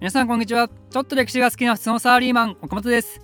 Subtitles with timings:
[0.00, 0.68] 皆さんこんにちは。
[0.90, 3.20] ちょっと歴史が好きな普通のサラリーマン岡本です。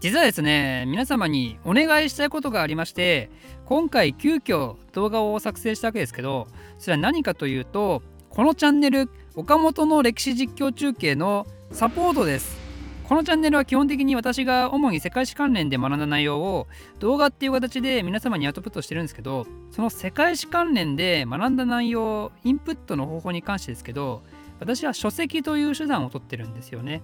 [0.00, 3.30] 実はですね皆様にお願いしたいことがありまして
[3.66, 6.48] 今回急遽動画を作成したわけですけど
[6.78, 12.62] それは何かというとこのチャンネル岡本の歴史実況中継のサポートです。
[13.04, 16.66] このチャンネルは基本的に私が主に世界史関連で学んだ内容を
[16.98, 24.22] 動画っていう形で皆様にアウトプットしてるんですけどその世界史関連で学んだ内容インプットの方法に関してですけど
[24.62, 27.02] 私は書籍という手段を取ってるんですよね。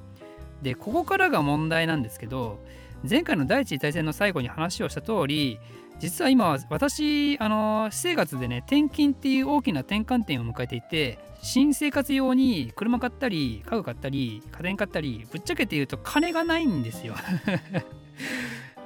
[0.63, 2.61] でここからが問題なんですけど
[3.09, 5.61] 前回の第一次大戦の最後に話をした通り
[6.01, 17.15] 実は今私あの私生活でね転勤っていう大きな転換点を迎えていて新生活用に車買ったり家具買ったり家電買ったりぶっちゃけて言うと金がないんですよ。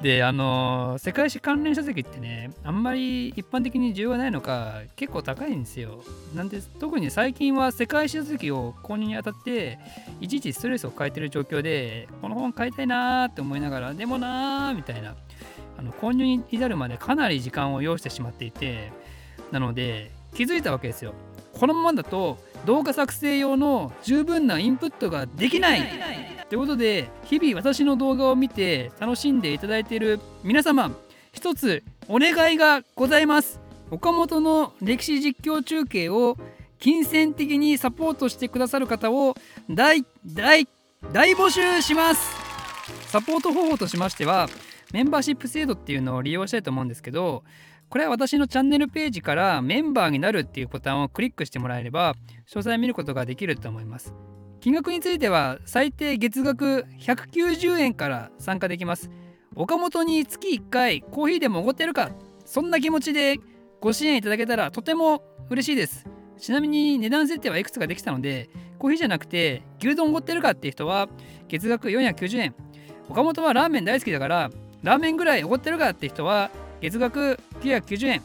[0.03, 6.03] であの世界史関連書籍ってねあんまり一般的に需要がないのか結構高いんですよ。
[6.35, 9.79] なんで特に最近は世界史書籍を購入にあたって
[10.21, 15.15] いちいちストレスを抱えてる状況でこの本買いたいなーって思いながらでもなーみたいな
[15.79, 18.91] あの購入に至るまでかなり時間を要してしまっていて
[19.53, 21.15] なので気づいたわけですよ。
[21.53, 26.32] このままだと動画作成用の十分なインプットができない。
[26.53, 30.91] ということで日々私の動画を見て楽しんでいただいている皆様
[31.33, 33.59] 一つお願いがございます。
[33.91, 36.37] 岡本の歴史実況中継を
[36.79, 39.35] 金銭的にサポートしてくださる方を
[39.71, 40.69] 大大
[41.11, 42.31] 大募集します。
[43.07, 44.47] サポート方法としましては
[44.93, 47.45] メンバーシップ制度っていうのを利用したいと思うんですけど
[47.89, 52.13] これは私のチャンネルページからメンバーになるっていうボタンをクリックしてもらえれば
[52.47, 54.13] 詳細見ることができると思います。
[54.63, 59.11] 金額については最低月額190円から参加できます。
[59.57, 62.11] 岡本に月1回コーヒーでもおごってるか
[62.45, 63.39] そんな気持ちで
[63.81, 66.07] ご支援いただけたらとても嬉しいです。
[66.39, 71.09] ちなみに値段設定はいくつかできたのでコーヒーじゃなくて牛丼おごってるかっていう人は
[71.49, 72.55] 月額490円。
[73.09, 74.49] 岡本はラーメン大好きだから
[74.85, 78.23] ラーメンぐらいおごってるかって人は月額990円。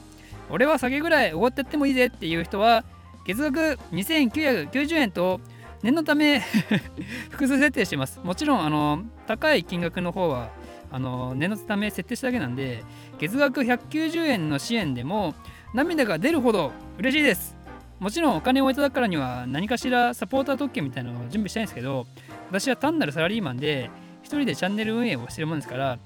[0.51, 2.85] 俺は酒ぐらいおごってってもいいぜっていう人は
[3.25, 5.41] 月額2990円と
[5.83, 6.39] 念のため
[7.29, 8.19] 複数設定してます。
[8.23, 10.49] もちろん、あの、高い金額の方は、
[10.91, 12.83] あの、念のため設定しただけなんで、
[13.19, 15.35] 月額190円の支援でも、
[15.73, 17.55] 涙が出るほど嬉しいです。
[17.99, 22.05] もちろんお金をいただくからには何かしらサポーター特権みたいなのを準備したいんですけど、
[22.49, 23.89] 私は単なるサラリーマンで、
[24.21, 25.99] 一人でチャンネル運営をしてるもんですから、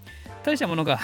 [0.43, 0.99] 大したものが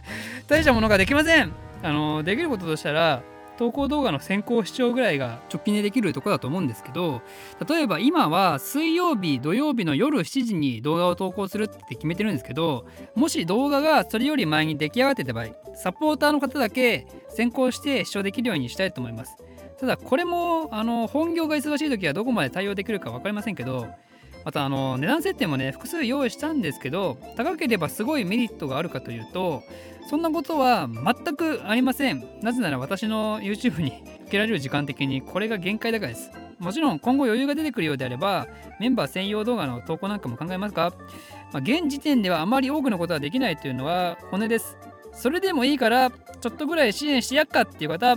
[0.48, 1.52] 大したものができません
[1.82, 3.22] あの、できることとしたら、
[3.60, 7.20] 投稿動画の先行視聴ぐらいが直近でできるとこだと思うんですけど
[7.68, 19.36] 例えば今は水曜日土曜日の夜7時に動画を投稿するって決めてるんですけどもし動画がそれより前に出来上がってた場合サポーターの方だけ先行して視聴できるようにしたいと思います。
[19.78, 23.88] ただこれもあの本業が忙しい時はどこまで対応できるか分かりませんけど
[24.44, 29.62] またあの値段設定もね複数用意したんですけど高ければすごいメリットがあるかというと
[30.08, 32.24] そんなことは全くありません。
[32.42, 36.32] なぜなら私の YouTube に受けられる時間的にこれが限界だからです。
[36.58, 38.48] もちろん今後余裕が出てくるようであれば
[38.80, 40.92] メンバー専用動画の投稿なんかも考えますか、
[41.52, 44.76] まあ、現時点ではあまり多くのことはできないというのは骨です。
[45.12, 48.16] それでもいいからちょっとぐらい支援してやっかっていう方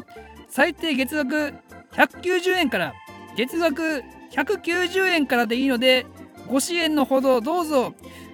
[0.49, 1.53] 最低月額
[1.91, 2.93] 190円から
[3.35, 6.05] 月額190円からでいいので
[6.47, 7.93] ご支援のほどどうぞ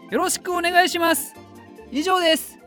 [0.10, 1.36] よろしくお願いします。
[1.92, 2.59] 以上です。